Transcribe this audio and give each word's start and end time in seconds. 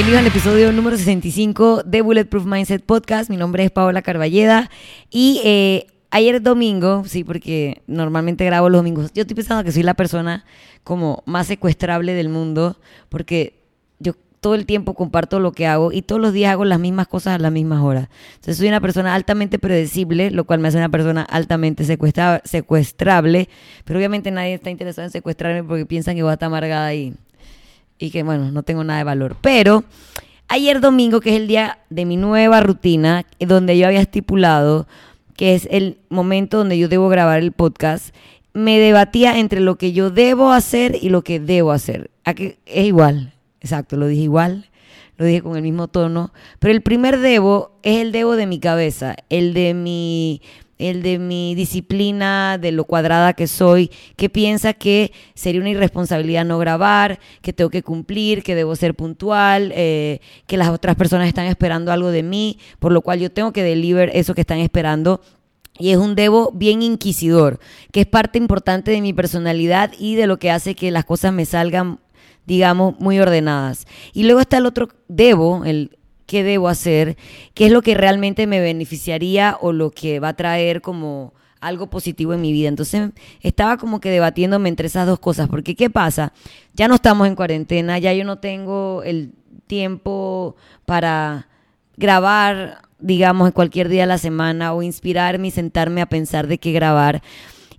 Bienvenido 0.00 0.20
al 0.20 0.28
episodio 0.28 0.72
número 0.72 0.96
65 0.96 1.82
de 1.84 2.00
Bulletproof 2.00 2.46
Mindset 2.46 2.82
Podcast. 2.82 3.28
Mi 3.28 3.36
nombre 3.36 3.64
es 3.64 3.70
Paola 3.70 4.00
Carballeda 4.00 4.70
y 5.10 5.42
eh, 5.44 5.88
ayer 6.10 6.40
domingo, 6.40 7.04
sí, 7.04 7.22
porque 7.22 7.82
normalmente 7.86 8.46
grabo 8.46 8.70
los 8.70 8.78
domingos, 8.78 9.12
yo 9.12 9.20
estoy 9.20 9.34
pensando 9.34 9.62
que 9.62 9.72
soy 9.72 9.82
la 9.82 9.92
persona 9.92 10.46
como 10.84 11.22
más 11.26 11.48
secuestrable 11.48 12.14
del 12.14 12.30
mundo 12.30 12.78
porque 13.10 13.60
yo 13.98 14.14
todo 14.40 14.54
el 14.54 14.64
tiempo 14.64 14.94
comparto 14.94 15.38
lo 15.38 15.52
que 15.52 15.66
hago 15.66 15.92
y 15.92 16.00
todos 16.00 16.18
los 16.18 16.32
días 16.32 16.52
hago 16.52 16.64
las 16.64 16.80
mismas 16.80 17.06
cosas 17.06 17.34
a 17.34 17.38
las 17.38 17.52
mismas 17.52 17.82
horas. 17.82 18.08
Entonces 18.36 18.56
soy 18.56 18.68
una 18.68 18.80
persona 18.80 19.14
altamente 19.14 19.58
predecible, 19.58 20.30
lo 20.30 20.44
cual 20.44 20.60
me 20.60 20.68
hace 20.68 20.78
una 20.78 20.88
persona 20.88 21.24
altamente 21.24 21.84
secuestra 21.84 22.40
secuestrable, 22.46 23.50
pero 23.84 23.98
obviamente 23.98 24.30
nadie 24.30 24.54
está 24.54 24.70
interesado 24.70 25.04
en 25.04 25.12
secuestrarme 25.12 25.62
porque 25.62 25.84
piensan 25.84 26.16
que 26.16 26.22
voy 26.22 26.30
a 26.30 26.34
estar 26.34 26.46
amargada 26.46 26.94
y 26.94 27.12
y 28.00 28.10
que 28.10 28.24
bueno, 28.24 28.50
no 28.50 28.64
tengo 28.64 28.82
nada 28.82 28.98
de 28.98 29.04
valor. 29.04 29.36
Pero 29.40 29.84
ayer 30.48 30.80
domingo, 30.80 31.20
que 31.20 31.30
es 31.30 31.36
el 31.36 31.46
día 31.46 31.78
de 31.90 32.06
mi 32.06 32.16
nueva 32.16 32.60
rutina, 32.60 33.26
donde 33.38 33.78
yo 33.78 33.86
había 33.86 34.00
estipulado 34.00 34.88
que 35.36 35.54
es 35.54 35.68
el 35.70 35.98
momento 36.10 36.58
donde 36.58 36.76
yo 36.76 36.88
debo 36.88 37.08
grabar 37.08 37.38
el 37.38 37.52
podcast, 37.52 38.14
me 38.52 38.78
debatía 38.78 39.38
entre 39.38 39.60
lo 39.60 39.76
que 39.76 39.92
yo 39.92 40.10
debo 40.10 40.52
hacer 40.52 40.98
y 41.00 41.08
lo 41.08 41.22
que 41.22 41.40
debo 41.40 41.72
hacer. 41.72 42.10
Es 42.26 42.86
igual, 42.86 43.32
exacto, 43.60 43.96
lo 43.96 44.06
dije 44.06 44.22
igual, 44.22 44.68
lo 45.16 45.24
dije 45.24 45.40
con 45.40 45.56
el 45.56 45.62
mismo 45.62 45.88
tono, 45.88 46.32
pero 46.58 46.72
el 46.72 46.82
primer 46.82 47.20
debo 47.20 47.78
es 47.82 48.02
el 48.02 48.12
debo 48.12 48.36
de 48.36 48.46
mi 48.46 48.58
cabeza, 48.58 49.16
el 49.30 49.54
de 49.54 49.72
mi 49.72 50.42
el 50.80 51.02
de 51.02 51.18
mi 51.18 51.54
disciplina, 51.54 52.58
de 52.58 52.72
lo 52.72 52.84
cuadrada 52.84 53.34
que 53.34 53.46
soy, 53.46 53.90
que 54.16 54.28
piensa 54.28 54.72
que 54.72 55.12
sería 55.34 55.60
una 55.60 55.70
irresponsabilidad 55.70 56.44
no 56.44 56.58
grabar, 56.58 57.20
que 57.42 57.52
tengo 57.52 57.70
que 57.70 57.82
cumplir, 57.82 58.42
que 58.42 58.54
debo 58.54 58.74
ser 58.74 58.94
puntual, 58.94 59.72
eh, 59.76 60.20
que 60.46 60.56
las 60.56 60.70
otras 60.70 60.96
personas 60.96 61.28
están 61.28 61.46
esperando 61.46 61.92
algo 61.92 62.10
de 62.10 62.22
mí, 62.22 62.58
por 62.78 62.92
lo 62.92 63.02
cual 63.02 63.20
yo 63.20 63.30
tengo 63.30 63.52
que 63.52 63.62
deliver 63.62 64.10
eso 64.14 64.34
que 64.34 64.40
están 64.40 64.58
esperando. 64.58 65.20
Y 65.78 65.90
es 65.90 65.98
un 65.98 66.14
debo 66.14 66.50
bien 66.52 66.82
inquisidor, 66.82 67.60
que 67.92 68.00
es 68.00 68.06
parte 68.06 68.38
importante 68.38 68.90
de 68.90 69.00
mi 69.00 69.12
personalidad 69.12 69.92
y 69.98 70.14
de 70.14 70.26
lo 70.26 70.38
que 70.38 70.50
hace 70.50 70.74
que 70.74 70.90
las 70.90 71.04
cosas 71.04 71.32
me 71.32 71.44
salgan, 71.44 72.00
digamos, 72.46 72.98
muy 72.98 73.18
ordenadas. 73.18 73.86
Y 74.12 74.24
luego 74.24 74.40
está 74.40 74.58
el 74.58 74.66
otro 74.66 74.88
debo, 75.08 75.64
el 75.64 75.98
qué 76.30 76.44
debo 76.44 76.68
hacer, 76.68 77.16
qué 77.54 77.66
es 77.66 77.72
lo 77.72 77.82
que 77.82 77.94
realmente 77.94 78.46
me 78.46 78.60
beneficiaría 78.60 79.58
o 79.60 79.72
lo 79.72 79.90
que 79.90 80.20
va 80.20 80.28
a 80.28 80.36
traer 80.36 80.80
como 80.80 81.34
algo 81.60 81.90
positivo 81.90 82.32
en 82.34 82.40
mi 82.40 82.52
vida. 82.52 82.68
Entonces 82.68 83.10
estaba 83.40 83.78
como 83.78 83.98
que 83.98 84.10
debatiéndome 84.10 84.68
entre 84.68 84.86
esas 84.86 85.08
dos 85.08 85.18
cosas, 85.18 85.48
porque 85.48 85.74
¿qué 85.74 85.90
pasa? 85.90 86.32
Ya 86.72 86.86
no 86.86 86.94
estamos 86.94 87.26
en 87.26 87.34
cuarentena, 87.34 87.98
ya 87.98 88.12
yo 88.12 88.24
no 88.24 88.38
tengo 88.38 89.02
el 89.02 89.32
tiempo 89.66 90.54
para 90.86 91.48
grabar, 91.96 92.82
digamos, 93.00 93.48
en 93.48 93.52
cualquier 93.52 93.88
día 93.88 94.02
de 94.02 94.06
la 94.06 94.18
semana 94.18 94.72
o 94.72 94.84
inspirarme 94.84 95.48
y 95.48 95.50
sentarme 95.50 96.00
a 96.00 96.08
pensar 96.08 96.46
de 96.46 96.58
qué 96.58 96.70
grabar. 96.70 97.22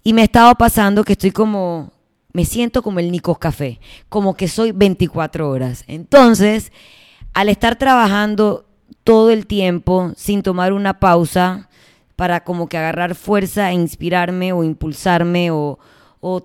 Y 0.03 0.11
me 0.11 0.23
estaba 0.23 0.55
pasando 0.55 1.05
que 1.05 1.13
estoy 1.13 1.31
como, 1.31 1.93
me 2.33 2.43
siento 2.43 2.83
como 2.83 2.99
el 2.99 3.13
Nicos 3.13 3.37
Café, 3.37 3.79
como 4.09 4.35
que 4.35 4.49
soy 4.49 4.73
24 4.73 5.49
horas. 5.49 5.85
Entonces, 5.87 6.73
al 7.33 7.49
estar 7.49 7.77
trabajando 7.77 8.65
todo 9.03 9.31
el 9.31 9.47
tiempo 9.47 10.11
sin 10.15 10.43
tomar 10.43 10.73
una 10.73 10.99
pausa 10.99 11.69
para 12.15 12.43
como 12.43 12.67
que 12.67 12.77
agarrar 12.77 13.15
fuerza 13.15 13.71
e 13.71 13.73
inspirarme 13.73 14.53
o 14.53 14.63
impulsarme 14.63 15.49
o, 15.51 15.79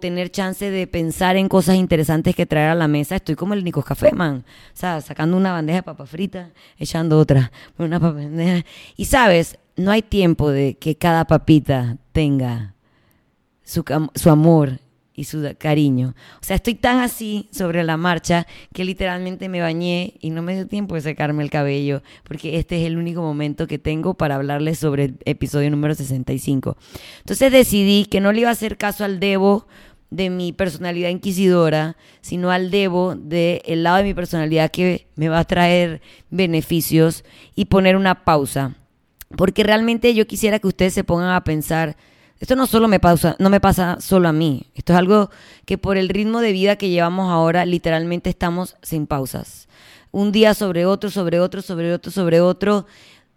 tener 0.01 0.31
chance 0.31 0.71
de 0.71 0.87
pensar 0.87 1.37
en 1.37 1.49
cosas 1.49 1.77
interesantes 1.77 2.35
que 2.35 2.47
traer 2.47 2.71
a 2.71 2.75
la 2.75 2.89
mesa, 2.89 3.17
estoy 3.17 3.35
como 3.35 3.53
el 3.53 3.63
Nicos 3.63 3.85
Café, 3.85 4.11
man. 4.13 4.43
O 4.73 4.77
sea, 4.77 5.03
sacando 5.03 5.37
una 5.37 5.53
bandeja 5.53 5.81
de 5.81 5.83
papa 5.83 6.07
frita, 6.07 6.49
echando 6.79 7.19
otra, 7.19 7.53
una 7.77 8.01
papa 8.01 8.21
Y 8.97 9.05
sabes, 9.05 9.59
no 9.77 9.91
hay 9.91 10.01
tiempo 10.01 10.51
de 10.51 10.79
que 10.79 10.97
cada 10.97 11.27
papita 11.27 11.99
tenga 12.13 12.75
su, 13.65 13.85
su 14.15 14.31
amor 14.31 14.81
y 15.17 15.25
su 15.25 15.43
cariño. 15.59 16.15
O 16.41 16.45
sea, 16.45 16.57
estoy 16.57 16.75
tan 16.75 17.01
así 17.01 17.49
sobre 17.51 17.83
la 17.83 17.97
marcha 17.97 18.47
que 18.73 18.85
literalmente 18.85 19.49
me 19.49 19.61
bañé 19.61 20.15
y 20.21 20.31
no 20.31 20.43
me 20.43 20.55
dio 20.55 20.67
tiempo 20.69 20.95
de 20.95 21.01
secarme 21.01 21.43
el 21.43 21.51
cabello, 21.51 22.03
porque 22.23 22.59
este 22.59 22.81
es 22.81 22.87
el 22.87 22.99
único 22.99 23.23
momento 23.23 23.67
que 23.67 23.79
tengo 23.79 24.15
para 24.15 24.37
hablarles 24.37 24.79
sobre 24.79 25.05
el 25.05 25.19
episodio 25.25 25.71
número 25.71 25.95
65. 25.95 26.77
Entonces 27.21 27.51
decidí 27.51 28.05
que 28.05 28.21
no 28.21 28.31
le 28.33 28.41
iba 28.41 28.51
a 28.51 28.53
hacer 28.53 28.77
caso 28.77 29.05
al 29.05 29.19
Debo 29.19 29.67
de 30.11 30.31
mi 30.31 30.53
personalidad 30.53 31.09
inquisidora, 31.09 31.97
sino 32.21 32.51
al 32.51 32.71
Debo 32.71 33.17
del 33.17 33.63
el 33.65 33.83
lado 33.83 33.97
de 33.97 34.05
mi 34.05 34.15
personalidad 34.15 34.71
que 34.71 35.07
me 35.17 35.29
va 35.29 35.41
a 35.41 35.45
traer 35.45 36.03
beneficios 36.31 37.25
y 37.55 37.65
poner 37.65 37.97
una 37.97 38.25
pausa. 38.25 38.77
Porque 39.37 39.65
realmente 39.65 40.15
yo 40.15 40.27
quisiera 40.27 40.59
que 40.59 40.69
ustedes 40.69 40.95
se 40.95 41.05
pongan 41.05 41.31
a 41.31 41.43
pensar 41.43 41.97
esto 42.39 42.55
no 42.57 42.67
solo 42.67 42.87
me 42.89 43.01
pasa, 43.01 43.37
no 43.39 43.51
me 43.51 43.61
pasa 43.61 43.99
solo 44.01 44.29
a 44.29 44.33
mí. 44.33 44.67
Esto 44.75 44.93
es 44.93 44.99
algo 44.99 45.31
que 45.65 45.79
por 45.79 45.97
el 45.97 46.09
ritmo 46.09 46.41
de 46.41 46.53
vida 46.53 46.77
que 46.77 46.91
llevamos 46.91 47.31
ahora, 47.31 47.65
literalmente 47.65 48.29
estamos 48.31 48.77
sin 48.83 49.07
pausas. 49.07 49.69
Un 50.13 50.33
día 50.33 50.55
sobre 50.55 50.87
otro, 50.87 51.11
sobre 51.11 51.41
otro, 51.41 51.63
sobre 51.63 51.93
otro, 51.93 52.13
sobre 52.13 52.41
otro, 52.41 52.87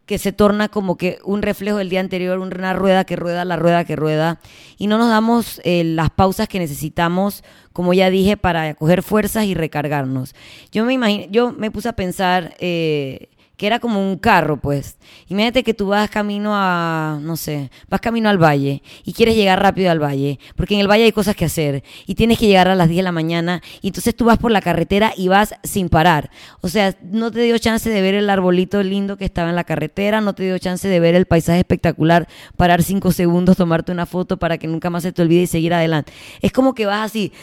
que 0.05 0.17
se 0.17 0.31
torna 0.31 0.69
como 0.69 0.97
que 0.97 1.19
un 1.23 1.43
reflejo 1.43 1.77
del 1.77 1.89
día 1.89 1.99
anterior, 1.99 2.39
una 2.39 2.73
rueda 2.73 3.05
que 3.05 3.15
rueda, 3.15 3.45
la 3.45 3.57
rueda 3.57 3.85
que 3.85 3.95
rueda, 3.95 4.39
y 4.77 4.87
no 4.87 4.97
nos 4.97 5.09
damos 5.09 5.61
eh, 5.63 5.83
las 5.83 6.09
pausas 6.09 6.47
que 6.47 6.57
necesitamos, 6.57 7.43
como 7.73 7.93
ya 7.93 8.09
dije, 8.09 8.35
para 8.35 8.73
coger 8.73 9.03
fuerzas 9.03 9.45
y 9.45 9.53
recargarnos. 9.53 10.33
Yo 10.71 10.83
me 10.83 10.93
imagino, 10.93 11.27
yo 11.29 11.51
me 11.51 11.69
puse 11.69 11.89
a 11.89 11.93
pensar 11.93 12.55
eh, 12.59 13.29
que 13.59 13.67
era 13.67 13.79
como 13.79 14.01
un 14.01 14.17
carro, 14.17 14.55
pues. 14.55 14.97
Imagínate 15.27 15.63
que 15.63 15.73
tú 15.73 15.87
vas 15.87 16.09
camino 16.09 16.51
a, 16.53 17.19
no 17.21 17.35
sé, 17.35 17.69
vas 17.89 17.99
camino 17.99 18.29
al 18.29 18.41
valle 18.41 18.81
y 19.03 19.11
quieres 19.11 19.35
llegar 19.35 19.61
rápido 19.61 19.91
al 19.91 20.01
valle, 20.01 20.39
porque 20.55 20.75
en 20.75 20.79
el 20.79 20.87
valle 20.87 21.03
hay 21.03 21.11
cosas 21.11 21.35
que 21.35 21.43
hacer 21.43 21.83
y 22.07 22.15
tienes 22.15 22.39
que 22.39 22.47
llegar 22.47 22.69
a 22.69 22.75
las 22.75 22.87
10 22.87 22.99
de 22.99 23.03
la 23.03 23.11
mañana 23.11 23.61
y 23.81 23.87
entonces 23.87 24.15
tú 24.15 24.23
vas 24.23 24.37
por 24.37 24.51
la 24.51 24.61
carretera 24.61 25.11
y 25.17 25.27
vas 25.27 25.55
sin 25.63 25.89
parar. 25.89 26.31
O 26.61 26.69
sea, 26.69 26.95
no 27.11 27.31
te 27.31 27.41
dio 27.41 27.57
chance 27.57 27.89
de 27.89 28.01
ver 28.01 28.15
el 28.15 28.29
arbolito 28.29 28.81
lindo 28.81 29.17
que 29.17 29.25
estaba 29.25 29.49
en 29.49 29.57
la 29.57 29.65
carretera, 29.65 30.21
no 30.21 30.33
te 30.33 30.43
dio 30.43 30.57
chance 30.57 30.87
de 30.87 30.99
ver 31.01 31.15
el 31.15 31.25
paisaje 31.25 31.59
espectacular, 31.59 32.29
parar 32.55 32.81
cinco 32.81 33.11
segundos, 33.11 33.57
tomarte 33.57 33.91
una 33.91 34.05
foto 34.05 34.37
para 34.37 34.57
que 34.57 34.67
nunca 34.67 34.89
más 34.89 35.03
se 35.03 35.11
te 35.11 35.21
olvide 35.21 35.41
y 35.41 35.47
seguir 35.47 35.73
adelante. 35.73 36.13
Es 36.41 36.53
como 36.53 36.73
que 36.73 36.85
vas 36.85 37.07
así 37.07 37.33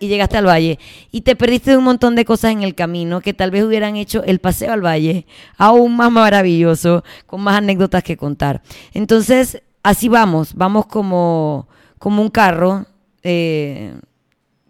y 0.00 0.08
llegaste 0.08 0.36
al 0.36 0.46
valle 0.46 0.78
y 1.10 1.22
te 1.22 1.36
perdiste 1.36 1.76
un 1.76 1.84
montón 1.84 2.14
de 2.14 2.24
cosas 2.24 2.52
en 2.52 2.62
el 2.62 2.74
camino 2.74 3.20
que 3.20 3.34
tal 3.34 3.50
vez 3.50 3.64
hubieran 3.64 3.96
hecho 3.96 4.22
el 4.24 4.38
paseo 4.38 4.72
al 4.72 4.84
valle 4.84 5.26
aún 5.56 5.96
más 5.96 6.10
maravilloso, 6.10 7.04
con 7.26 7.40
más 7.42 7.56
anécdotas 7.56 8.02
que 8.02 8.16
contar. 8.16 8.62
Entonces, 8.92 9.62
así 9.82 10.08
vamos, 10.08 10.54
vamos 10.54 10.86
como, 10.86 11.68
como 11.98 12.22
un 12.22 12.30
carro. 12.30 12.86
Eh, 13.22 13.94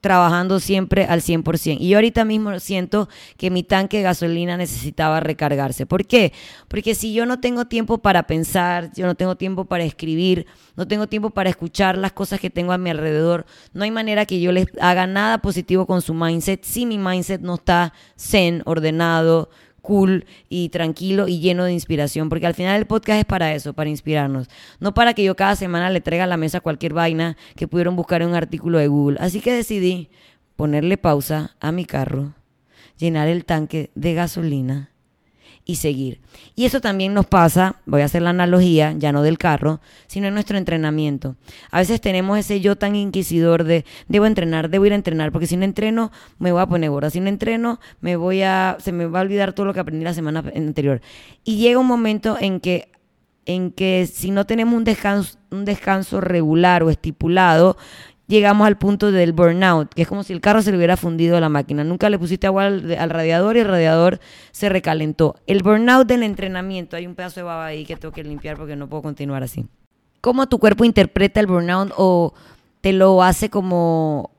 trabajando 0.00 0.60
siempre 0.60 1.04
al 1.04 1.20
100%. 1.20 1.78
Y 1.80 1.88
yo 1.88 1.98
ahorita 1.98 2.24
mismo 2.24 2.58
siento 2.60 3.08
que 3.36 3.50
mi 3.50 3.62
tanque 3.62 3.98
de 3.98 4.02
gasolina 4.04 4.56
necesitaba 4.56 5.20
recargarse. 5.20 5.86
¿Por 5.86 6.06
qué? 6.06 6.32
Porque 6.68 6.94
si 6.94 7.12
yo 7.12 7.26
no 7.26 7.40
tengo 7.40 7.64
tiempo 7.64 7.98
para 7.98 8.24
pensar, 8.24 8.92
yo 8.94 9.06
no 9.06 9.14
tengo 9.14 9.36
tiempo 9.36 9.64
para 9.64 9.84
escribir, 9.84 10.46
no 10.76 10.86
tengo 10.86 11.06
tiempo 11.06 11.30
para 11.30 11.50
escuchar 11.50 11.98
las 11.98 12.12
cosas 12.12 12.40
que 12.40 12.50
tengo 12.50 12.72
a 12.72 12.78
mi 12.78 12.90
alrededor, 12.90 13.46
no 13.72 13.84
hay 13.84 13.90
manera 13.90 14.26
que 14.26 14.40
yo 14.40 14.52
les 14.52 14.66
haga 14.80 15.06
nada 15.06 15.38
positivo 15.38 15.86
con 15.86 16.02
su 16.02 16.14
mindset 16.14 16.62
si 16.64 16.86
mi 16.86 16.98
mindset 16.98 17.40
no 17.40 17.54
está 17.54 17.92
zen, 18.18 18.62
ordenado, 18.64 19.50
cool 19.86 20.26
y 20.48 20.70
tranquilo 20.70 21.28
y 21.28 21.38
lleno 21.38 21.64
de 21.64 21.72
inspiración, 21.72 22.28
porque 22.28 22.48
al 22.48 22.54
final 22.54 22.76
el 22.76 22.86
podcast 22.86 23.20
es 23.20 23.24
para 23.24 23.54
eso, 23.54 23.72
para 23.72 23.88
inspirarnos, 23.88 24.48
no 24.80 24.94
para 24.94 25.14
que 25.14 25.22
yo 25.22 25.36
cada 25.36 25.54
semana 25.54 25.90
le 25.90 26.00
traiga 26.00 26.24
a 26.24 26.26
la 26.26 26.36
mesa 26.36 26.60
cualquier 26.60 26.92
vaina 26.92 27.36
que 27.54 27.68
pudieron 27.68 27.94
buscar 27.94 28.20
en 28.20 28.30
un 28.30 28.34
artículo 28.34 28.78
de 28.78 28.88
Google. 28.88 29.18
Así 29.20 29.40
que 29.40 29.52
decidí 29.52 30.10
ponerle 30.56 30.98
pausa 30.98 31.54
a 31.60 31.70
mi 31.70 31.84
carro, 31.84 32.34
llenar 32.98 33.28
el 33.28 33.44
tanque 33.44 33.90
de 33.94 34.14
gasolina 34.14 34.90
y 35.66 35.76
seguir. 35.76 36.20
Y 36.54 36.64
eso 36.64 36.80
también 36.80 37.12
nos 37.12 37.26
pasa, 37.26 37.80
voy 37.84 38.00
a 38.00 38.06
hacer 38.06 38.22
la 38.22 38.30
analogía, 38.30 38.94
ya 38.96 39.12
no 39.12 39.22
del 39.22 39.36
carro, 39.36 39.80
sino 40.06 40.28
en 40.28 40.34
nuestro 40.34 40.56
entrenamiento. 40.56 41.34
A 41.72 41.80
veces 41.80 42.00
tenemos 42.00 42.38
ese 42.38 42.60
yo 42.60 42.76
tan 42.76 42.94
inquisidor 42.94 43.64
de 43.64 43.84
debo 44.08 44.26
entrenar, 44.26 44.70
debo 44.70 44.86
ir 44.86 44.92
a 44.92 44.96
entrenar, 44.96 45.32
porque 45.32 45.48
si 45.48 45.56
no 45.56 45.64
entreno 45.64 46.12
me 46.38 46.52
voy 46.52 46.62
a 46.62 46.66
poner 46.66 46.88
gorda, 46.88 47.10
si 47.10 47.20
no 47.20 47.28
entreno 47.28 47.80
me 48.00 48.14
voy 48.14 48.42
a 48.42 48.76
se 48.78 48.92
me 48.92 49.06
va 49.06 49.18
a 49.18 49.22
olvidar 49.22 49.52
todo 49.52 49.66
lo 49.66 49.74
que 49.74 49.80
aprendí 49.80 50.04
la 50.04 50.14
semana 50.14 50.44
anterior. 50.54 51.00
Y 51.44 51.56
llega 51.56 51.80
un 51.80 51.86
momento 51.88 52.38
en 52.40 52.60
que 52.60 52.92
en 53.44 53.70
que 53.70 54.08
si 54.12 54.30
no 54.30 54.44
tenemos 54.44 54.74
un 54.74 54.84
descanso, 54.84 55.38
un 55.50 55.64
descanso 55.64 56.20
regular 56.20 56.82
o 56.82 56.90
estipulado, 56.90 57.76
llegamos 58.26 58.66
al 58.66 58.76
punto 58.76 59.12
del 59.12 59.32
burnout, 59.32 59.92
que 59.94 60.02
es 60.02 60.08
como 60.08 60.22
si 60.22 60.32
el 60.32 60.40
carro 60.40 60.62
se 60.62 60.70
le 60.70 60.76
hubiera 60.76 60.96
fundido 60.96 61.36
a 61.36 61.40
la 61.40 61.48
máquina. 61.48 61.84
Nunca 61.84 62.10
le 62.10 62.18
pusiste 62.18 62.46
agua 62.46 62.66
al, 62.66 63.10
radiador 63.10 63.56
y 63.56 63.60
el 63.60 63.68
radiador 63.68 64.20
se 64.52 64.68
recalentó. 64.68 65.36
El 65.46 65.62
burnout 65.62 66.06
del 66.06 66.22
entrenamiento, 66.22 66.96
hay 66.96 67.06
un 67.06 67.14
pedazo 67.14 67.40
de 67.40 67.44
baba 67.44 67.66
ahí 67.66 67.84
que 67.84 67.96
tengo 67.96 68.12
que 68.12 68.24
limpiar 68.24 68.56
porque 68.56 68.76
no 68.76 68.88
puedo 68.88 69.02
continuar 69.02 69.42
así. 69.42 69.66
¿Cómo 70.20 70.46
tu 70.48 70.58
cuerpo 70.58 70.84
interpreta 70.84 71.40
el 71.40 71.46
burnout 71.46 71.92
o 71.96 72.34
te 72.80 72.92
lo 72.92 73.22
hace 73.22 73.50
como 73.50 74.30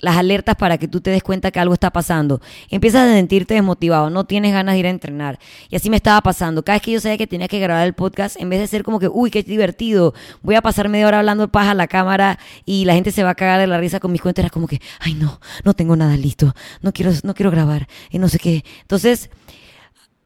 las 0.00 0.16
alertas 0.16 0.56
para 0.56 0.78
que 0.78 0.88
tú 0.88 1.00
te 1.00 1.10
des 1.10 1.22
cuenta 1.22 1.50
que 1.50 1.60
algo 1.60 1.74
está 1.74 1.90
pasando. 1.90 2.40
Empiezas 2.70 3.08
a 3.08 3.12
sentirte 3.12 3.54
desmotivado, 3.54 4.10
no 4.10 4.24
tienes 4.24 4.52
ganas 4.52 4.74
de 4.74 4.78
ir 4.80 4.86
a 4.86 4.90
entrenar. 4.90 5.38
Y 5.68 5.76
así 5.76 5.90
me 5.90 5.96
estaba 5.96 6.20
pasando. 6.20 6.64
Cada 6.64 6.76
vez 6.76 6.82
que 6.82 6.92
yo 6.92 7.00
sabía 7.00 7.18
que 7.18 7.26
tenía 7.26 7.48
que 7.48 7.58
grabar 7.58 7.86
el 7.86 7.94
podcast, 7.94 8.40
en 8.40 8.48
vez 8.48 8.60
de 8.60 8.66
ser 8.66 8.82
como 8.82 8.98
que, 8.98 9.08
uy, 9.08 9.30
qué 9.30 9.42
divertido, 9.42 10.14
voy 10.42 10.54
a 10.54 10.62
pasar 10.62 10.88
media 10.88 11.06
hora 11.06 11.18
hablando 11.18 11.48
paja 11.48 11.72
a 11.72 11.74
la 11.74 11.86
cámara 11.86 12.38
y 12.64 12.84
la 12.84 12.94
gente 12.94 13.10
se 13.10 13.22
va 13.22 13.30
a 13.30 13.34
cagar 13.34 13.60
de 13.60 13.66
la 13.66 13.78
risa 13.78 14.00
con 14.00 14.12
mis 14.12 14.20
cuentas, 14.20 14.44
era 14.44 14.50
como 14.50 14.66
que, 14.66 14.80
ay, 15.00 15.14
no, 15.14 15.40
no 15.64 15.74
tengo 15.74 15.96
nada 15.96 16.16
listo, 16.16 16.54
no 16.82 16.92
quiero, 16.92 17.12
no 17.22 17.34
quiero 17.34 17.50
grabar, 17.50 17.88
y 18.10 18.18
no 18.18 18.28
sé 18.28 18.38
qué. 18.38 18.64
Entonces, 18.82 19.30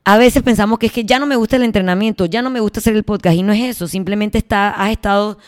a 0.04 0.18
veces 0.18 0.42
pensamos 0.42 0.78
que 0.78 0.86
es 0.86 0.92
que 0.92 1.04
ya 1.04 1.18
no 1.18 1.26
me 1.26 1.36
gusta 1.36 1.56
el 1.56 1.62
entrenamiento, 1.62 2.26
ya 2.26 2.42
no 2.42 2.50
me 2.50 2.60
gusta 2.60 2.80
hacer 2.80 2.94
el 2.96 3.04
podcast 3.04 3.36
y 3.36 3.42
no 3.42 3.52
es 3.52 3.62
eso, 3.76 3.86
simplemente 3.86 4.38
está, 4.38 4.70
has 4.70 4.90
estado 4.90 5.38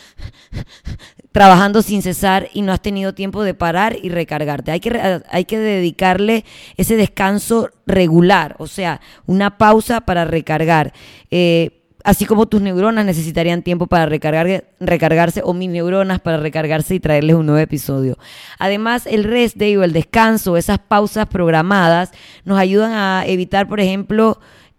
trabajando 1.34 1.82
sin 1.82 2.00
cesar 2.00 2.48
y 2.52 2.62
no 2.62 2.72
has 2.72 2.80
tenido 2.80 3.12
tiempo 3.12 3.42
de 3.42 3.54
parar 3.54 3.96
y 4.00 4.08
recargarte. 4.08 4.70
Hay 4.70 4.78
que, 4.78 5.20
hay 5.28 5.44
que 5.46 5.58
dedicarle 5.58 6.44
ese 6.76 6.96
descanso 6.96 7.70
regular, 7.88 8.54
o 8.60 8.68
sea, 8.68 9.00
una 9.26 9.58
pausa 9.58 10.02
para 10.02 10.24
recargar. 10.24 10.92
Eh, 11.32 11.82
así 12.04 12.24
como 12.24 12.46
tus 12.46 12.62
neuronas 12.62 13.04
necesitarían 13.04 13.62
tiempo 13.62 13.88
para 13.88 14.06
recargar, 14.06 14.64
recargarse 14.78 15.40
o 15.42 15.54
mis 15.54 15.70
neuronas 15.70 16.20
para 16.20 16.36
recargarse 16.36 16.94
y 16.94 17.00
traerles 17.00 17.34
un 17.34 17.46
nuevo 17.46 17.60
episodio. 17.60 18.16
Además, 18.60 19.04
el 19.04 19.24
rest 19.24 19.56
day 19.56 19.76
o 19.76 19.82
el 19.82 19.92
descanso, 19.92 20.56
esas 20.56 20.78
pausas 20.78 21.26
programadas, 21.26 22.12
nos 22.44 22.60
ayudan 22.60 22.92
a 22.92 23.24
evitar, 23.26 23.66
por 23.66 23.80
ejemplo, 23.80 24.38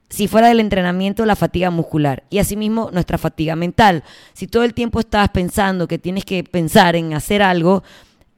si 0.09 0.27
fuera 0.27 0.47
del 0.47 0.59
entrenamiento, 0.59 1.25
la 1.25 1.35
fatiga 1.35 1.71
muscular 1.71 2.23
y 2.29 2.39
asimismo 2.39 2.89
nuestra 2.93 3.17
fatiga 3.17 3.55
mental. 3.55 4.03
Si 4.33 4.47
todo 4.47 4.63
el 4.63 4.73
tiempo 4.73 4.99
estás 4.99 5.29
pensando 5.29 5.87
que 5.87 5.97
tienes 5.97 6.25
que 6.25 6.43
pensar 6.43 6.95
en 6.95 7.13
hacer 7.13 7.41
algo, 7.41 7.83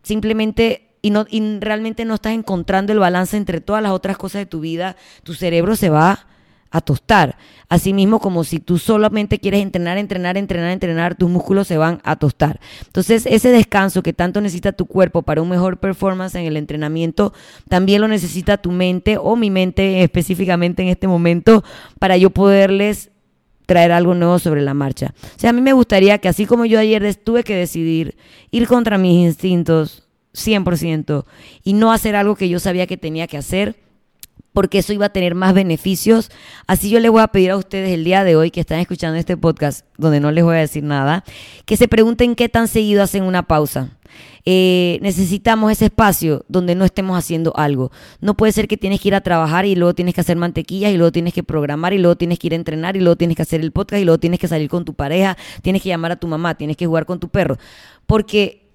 simplemente 0.03 0.87
y, 1.01 1.09
no, 1.09 1.25
y 1.29 1.59
realmente 1.59 2.05
no 2.05 2.15
estás 2.15 2.33
encontrando 2.33 2.93
el 2.93 2.99
balance 2.99 3.37
entre 3.37 3.61
todas 3.61 3.83
las 3.83 3.91
otras 3.91 4.17
cosas 4.17 4.39
de 4.39 4.45
tu 4.45 4.59
vida, 4.59 4.95
tu 5.23 5.33
cerebro 5.33 5.75
se 5.75 5.89
va 5.89 6.27
a 6.71 6.81
tostar. 6.81 7.37
Asimismo, 7.69 8.19
como 8.19 8.43
si 8.43 8.59
tú 8.59 8.77
solamente 8.77 9.39
quieres 9.39 9.61
entrenar, 9.61 9.97
entrenar, 9.97 10.37
entrenar, 10.37 10.71
entrenar, 10.71 11.15
tus 11.15 11.29
músculos 11.29 11.67
se 11.67 11.77
van 11.77 11.99
a 12.03 12.15
tostar. 12.15 12.59
Entonces, 12.85 13.25
ese 13.25 13.51
descanso 13.51 14.03
que 14.03 14.13
tanto 14.13 14.41
necesita 14.41 14.71
tu 14.71 14.85
cuerpo 14.85 15.21
para 15.21 15.41
un 15.41 15.49
mejor 15.49 15.77
performance 15.77 16.35
en 16.35 16.45
el 16.45 16.57
entrenamiento, 16.57 17.33
también 17.67 18.01
lo 18.01 18.07
necesita 18.07 18.57
tu 18.57 18.71
mente 18.71 19.17
o 19.17 19.35
mi 19.35 19.49
mente 19.49 20.03
específicamente 20.03 20.81
en 20.81 20.89
este 20.89 21.07
momento 21.07 21.63
para 21.99 22.17
yo 22.17 22.29
poderles 22.29 23.11
traer 23.65 23.91
algo 23.91 24.15
nuevo 24.15 24.39
sobre 24.39 24.61
la 24.61 24.73
marcha. 24.73 25.13
O 25.35 25.39
sea, 25.39 25.51
a 25.51 25.53
mí 25.53 25.61
me 25.61 25.73
gustaría 25.73 26.17
que 26.17 26.29
así 26.29 26.45
como 26.45 26.65
yo 26.65 26.79
ayer 26.79 27.15
tuve 27.15 27.43
que 27.43 27.55
decidir 27.55 28.15
ir 28.49 28.65
contra 28.67 28.97
mis 28.97 29.25
instintos 29.25 30.07
100% 30.33 31.25
y 31.63 31.73
no 31.73 31.91
hacer 31.91 32.15
algo 32.15 32.35
que 32.35 32.49
yo 32.49 32.59
sabía 32.59 32.87
que 32.87 32.97
tenía 32.97 33.27
que 33.27 33.37
hacer, 33.37 33.75
porque 34.57 34.80
eso 34.80 34.92
iba 34.92 35.06
a 35.06 35.09
tener 35.09 35.36
más 35.36 35.54
beneficios. 35.54 36.31
Así 36.65 36.89
yo 36.89 37.00
les 37.00 37.12
voy 37.12 37.21
a 37.21 37.27
pedir 37.27 37.51
a 37.51 37.57
ustedes 37.57 37.92
el 37.92 38.04
día 38.04 38.24
de 38.24 38.36
hoy 38.36 38.50
que 38.50 38.59
están 38.59 38.80
escuchando 38.80 39.19
este 39.19 39.38
podcast, 39.38 39.86
donde 40.00 40.19
no 40.19 40.31
les 40.31 40.44
voy 40.44 40.56
a 40.56 40.59
decir 40.62 40.83
nada, 40.83 41.24
que 41.65 41.77
se 41.77 41.88
pregunten 41.88 42.33
qué 42.33 42.50
tan 42.50 42.68
seguido 42.68 43.04
hacen 43.04 43.21
una 43.21 43.44
pausa. 43.44 43.92
Eh, 44.45 44.98
necesitamos 45.04 45.71
ese 45.71 45.86
espacio 45.86 46.44
donde 46.48 46.74
no 46.74 46.86
estemos 46.86 47.15
haciendo 47.15 47.56
algo. 47.56 47.92
No 48.19 48.36
puede 48.36 48.51
ser 48.51 48.68
que 48.68 48.77
tienes 48.77 49.00
que 49.00 49.09
ir 49.09 49.13
a 49.13 49.21
trabajar 49.21 49.68
y 49.68 49.75
luego 49.75 49.94
tienes 49.94 50.15
que 50.15 50.21
hacer 50.21 50.38
mantequillas 50.38 50.92
y 50.92 50.98
luego 50.98 51.12
tienes 51.12 51.36
que 51.36 51.44
programar 51.44 51.94
y 51.94 52.00
luego 52.00 52.15
tienes 52.15 52.39
que 52.39 52.48
ir 52.48 52.53
a 52.53 52.56
entrenar 52.56 52.98
y 52.98 53.01
luego 53.01 53.15
tienes 53.15 53.38
que 53.38 53.44
hacer 53.44 53.62
el 53.62 53.71
podcast 53.71 54.01
y 54.01 54.06
luego 54.06 54.18
tienes 54.18 54.39
que 54.39 54.48
salir 54.48 54.69
con 54.69 54.86
tu 54.86 54.95
pareja, 54.95 55.38
tienes 55.62 55.83
que 55.83 55.89
llamar 55.89 56.13
a 56.13 56.15
tu 56.15 56.27
mamá, 56.27 56.56
tienes 56.56 56.77
que 56.77 56.88
jugar 56.88 57.06
con 57.06 57.19
tu 57.19 57.30
perro. 57.30 57.60
Porque 58.07 58.65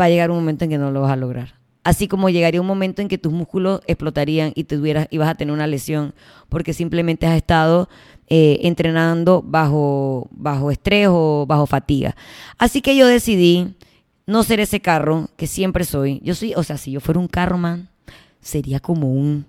va 0.00 0.04
a 0.04 0.10
llegar 0.10 0.30
un 0.30 0.36
momento 0.36 0.62
en 0.62 0.70
que 0.70 0.78
no 0.78 0.92
lo 0.92 1.00
vas 1.00 1.10
a 1.10 1.16
lograr 1.16 1.63
así 1.84 2.08
como 2.08 2.30
llegaría 2.30 2.60
un 2.60 2.66
momento 2.66 3.02
en 3.02 3.08
que 3.08 3.18
tus 3.18 3.32
músculos 3.32 3.80
explotarían 3.86 4.52
y 4.54 4.64
te 4.64 4.76
tuvieras, 4.76 5.06
ibas 5.10 5.28
a 5.28 5.34
tener 5.34 5.52
una 5.54 5.66
lesión 5.66 6.14
porque 6.48 6.72
simplemente 6.72 7.26
has 7.26 7.36
estado 7.36 7.88
eh, 8.28 8.60
entrenando 8.62 9.42
bajo, 9.42 10.28
bajo 10.32 10.70
estrés 10.70 11.08
o 11.10 11.44
bajo 11.46 11.66
fatiga. 11.66 12.16
Así 12.58 12.80
que 12.80 12.96
yo 12.96 13.06
decidí 13.06 13.74
no 14.26 14.42
ser 14.42 14.60
ese 14.60 14.80
carro 14.80 15.28
que 15.36 15.46
siempre 15.46 15.84
soy. 15.84 16.20
Yo 16.24 16.34
soy, 16.34 16.54
o 16.54 16.62
sea, 16.62 16.78
si 16.78 16.90
yo 16.90 17.00
fuera 17.00 17.20
un 17.20 17.28
carro, 17.28 17.58
man, 17.58 17.90
sería 18.40 18.80
como 18.80 19.12
un 19.12 19.46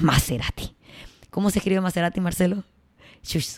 Maserati. 0.00 0.74
¿Cómo 1.30 1.50
se 1.50 1.58
escribe 1.58 1.80
Maserati, 1.80 2.20
Marcelo? 2.20 2.62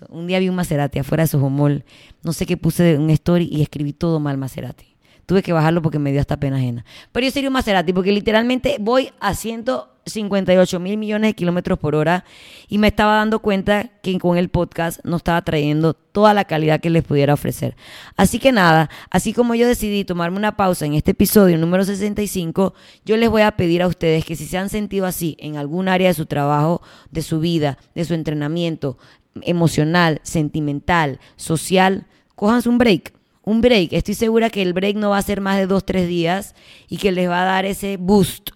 Un 0.09 0.27
día 0.27 0.39
vi 0.39 0.49
un 0.49 0.57
Maserati 0.57 0.99
afuera 0.99 1.25
de 1.25 1.29
su 1.29 1.45
homol. 1.45 1.85
No 2.23 2.33
sé 2.33 2.47
qué 2.47 2.57
puse 2.57 2.95
en 2.95 3.01
un 3.01 3.11
story 3.11 3.49
y 3.51 3.63
escribí 3.63 3.93
todo 3.93 4.21
mal 4.21 4.39
Maserati. 4.39 4.92
Tuve 5.27 5.43
que 5.43 5.53
bajarlo 5.53 5.83
porque 5.83 5.99
me 5.99 6.11
dio 6.11 6.21
hasta 6.21 6.39
pena 6.39 6.57
ajena. 6.57 6.85
Pero 7.13 7.27
yo 7.27 7.31
sería 7.31 7.49
un 7.49 7.55
Maserati 7.55 7.93
porque 7.93 8.13
literalmente 8.13 8.77
voy 8.81 9.11
a 9.21 9.35
158 9.35 10.81
mil 10.81 10.97
millones 10.97 11.31
de 11.31 11.35
kilómetros 11.35 11.79
por 11.79 11.95
hora 11.95 12.25
y 12.69 12.79
me 12.79 12.89
estaba 12.89 13.17
dando 13.17 13.39
cuenta 13.39 13.91
que 14.03 14.19
con 14.19 14.37
el 14.37 14.49
podcast 14.49 15.01
no 15.05 15.17
estaba 15.17 15.43
trayendo 15.43 15.95
toda 15.95 16.35
la 16.35 16.45
calidad 16.45 16.81
que 16.81 16.91
les 16.91 17.05
pudiera 17.05 17.35
ofrecer. 17.35 17.77
Así 18.17 18.39
que 18.39 18.51
nada, 18.51 18.91
así 19.11 19.33
como 19.33 19.55
yo 19.55 19.67
decidí 19.67 20.05
tomarme 20.05 20.39
una 20.39 20.57
pausa 20.57 20.87
en 20.87 20.95
este 20.95 21.13
episodio 21.13 21.57
número 21.57 21.85
65, 21.85 22.75
yo 23.05 23.17
les 23.17 23.31
voy 23.31 23.43
a 23.43 23.53
pedir 23.53 23.83
a 23.83 23.87
ustedes 23.87 24.25
que 24.25 24.37
si 24.37 24.47
se 24.47 24.59
han 24.59 24.69
sentido 24.69 25.07
así 25.07 25.37
en 25.39 25.57
algún 25.57 25.89
área 25.89 26.09
de 26.09 26.15
su 26.15 26.27
trabajo, 26.27 26.83
de 27.11 27.23
su 27.23 27.39
vida, 27.39 27.79
de 27.95 28.05
su 28.05 28.15
entrenamiento 28.15 28.99
emocional, 29.41 30.21
sentimental, 30.25 31.21
social, 31.37 32.07
cojan 32.35 32.63
un 32.67 32.79
break 32.79 33.13
un 33.43 33.61
break. 33.61 33.93
Estoy 33.93 34.15
segura 34.15 34.51
que 34.51 34.63
el 34.63 34.73
break 34.73 34.97
no 34.97 35.11
va 35.11 35.19
a 35.19 35.23
ser 35.23 35.41
más 35.41 35.57
de 35.57 35.67
dos, 35.67 35.85
tres 35.85 36.09
días 36.09 36.55
y 36.89 36.99
que 36.99 37.13
les 37.13 37.29
va 37.29 37.43
a 37.43 37.47
dar 37.47 37.65
ese 37.65 37.97
boost, 37.97 38.51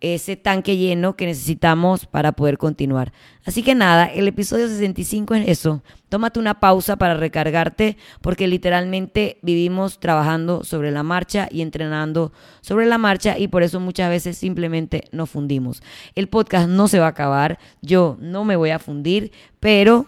ese 0.00 0.36
tanque 0.36 0.76
lleno 0.76 1.16
que 1.16 1.26
necesitamos 1.26 2.06
para 2.06 2.32
poder 2.32 2.56
continuar. 2.56 3.12
Así 3.44 3.62
que 3.62 3.74
nada, 3.74 4.06
el 4.06 4.28
episodio 4.28 4.68
65 4.68 5.34
es 5.34 5.48
eso. 5.48 5.82
Tómate 6.08 6.38
una 6.38 6.60
pausa 6.60 6.96
para 6.96 7.14
recargarte 7.14 7.96
porque 8.20 8.46
literalmente 8.46 9.38
vivimos 9.42 9.98
trabajando 9.98 10.62
sobre 10.62 10.92
la 10.92 11.02
marcha 11.02 11.48
y 11.50 11.62
entrenando 11.62 12.32
sobre 12.60 12.86
la 12.86 12.98
marcha 12.98 13.38
y 13.38 13.48
por 13.48 13.62
eso 13.62 13.80
muchas 13.80 14.08
veces 14.08 14.38
simplemente 14.38 15.04
nos 15.10 15.30
fundimos. 15.30 15.82
El 16.14 16.28
podcast 16.28 16.68
no 16.68 16.86
se 16.86 17.00
va 17.00 17.06
a 17.06 17.10
acabar, 17.10 17.58
yo 17.82 18.16
no 18.20 18.44
me 18.44 18.56
voy 18.56 18.70
a 18.70 18.78
fundir, 18.78 19.32
pero 19.58 20.06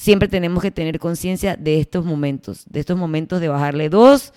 siempre 0.00 0.28
tenemos 0.28 0.62
que 0.62 0.70
tener 0.70 0.98
conciencia 0.98 1.56
de 1.56 1.78
estos 1.78 2.06
momentos, 2.06 2.64
de 2.70 2.80
estos 2.80 2.96
momentos 2.96 3.38
de 3.38 3.48
bajarle 3.48 3.90
dos 3.90 4.32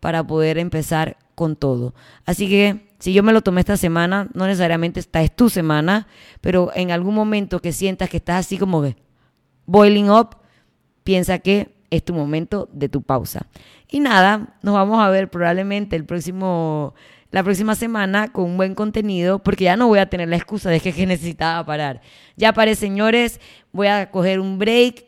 para 0.00 0.26
poder 0.26 0.56
empezar 0.56 1.18
con 1.34 1.54
todo. 1.54 1.94
Así 2.24 2.48
que 2.48 2.88
si 2.98 3.12
yo 3.12 3.22
me 3.22 3.34
lo 3.34 3.42
tomé 3.42 3.60
esta 3.60 3.76
semana, 3.76 4.30
no 4.32 4.46
necesariamente 4.46 5.00
esta 5.00 5.20
es 5.20 5.36
tu 5.36 5.50
semana, 5.50 6.06
pero 6.40 6.70
en 6.74 6.92
algún 6.92 7.14
momento 7.14 7.60
que 7.60 7.72
sientas 7.72 8.08
que 8.08 8.16
estás 8.16 8.46
así 8.46 8.56
como 8.56 8.82
boiling 9.66 10.10
up, 10.10 10.38
piensa 11.04 11.40
que 11.40 11.74
es 11.90 12.02
tu 12.02 12.14
momento 12.14 12.70
de 12.72 12.88
tu 12.88 13.02
pausa. 13.02 13.46
Y 13.90 14.00
nada, 14.00 14.56
nos 14.62 14.72
vamos 14.72 14.98
a 14.98 15.10
ver 15.10 15.28
probablemente 15.28 15.94
el 15.94 16.06
próximo 16.06 16.94
la 17.32 17.42
próxima 17.42 17.74
semana 17.74 18.30
con 18.30 18.44
un 18.44 18.56
buen 18.56 18.74
contenido, 18.74 19.40
porque 19.40 19.64
ya 19.64 19.76
no 19.76 19.88
voy 19.88 19.98
a 19.98 20.08
tener 20.08 20.28
la 20.28 20.36
excusa 20.36 20.70
de 20.70 20.80
que, 20.80 20.92
necesitaba 21.06 21.64
parar. 21.66 22.02
Ya 22.36 22.52
paré, 22.52 22.76
señores, 22.76 23.40
voy 23.72 23.88
a 23.88 24.10
coger 24.10 24.38
un 24.38 24.58
break, 24.58 25.06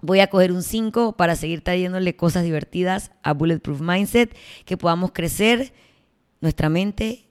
voy 0.00 0.20
a 0.20 0.28
coger 0.28 0.52
un 0.52 0.62
5 0.62 1.16
para 1.16 1.34
seguir 1.36 1.62
trayéndole 1.62 2.16
cosas 2.16 2.44
divertidas 2.44 3.10
a 3.22 3.32
Bulletproof 3.34 3.80
Mindset, 3.80 4.34
que 4.64 4.76
podamos 4.76 5.10
crecer 5.12 5.74
nuestra 6.40 6.68
mente 6.68 7.28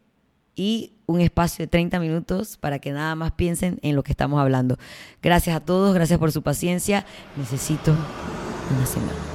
y 0.54 0.92
un 1.06 1.22
espacio 1.22 1.64
de 1.64 1.68
30 1.68 2.00
minutos 2.00 2.58
para 2.58 2.80
que 2.80 2.92
nada 2.92 3.16
más 3.16 3.32
piensen 3.32 3.80
en 3.84 3.96
lo 3.96 4.04
que 4.04 4.12
estamos 4.12 4.42
hablando. 4.42 4.78
Gracias 5.22 5.56
a 5.56 5.62
todos, 5.62 5.94
gracias 5.94 6.20
por 6.20 6.34
su 6.34 6.42
paciencia. 6.42 7.06
Necesito 7.38 7.96
una 8.76 8.86
semana. 8.86 9.35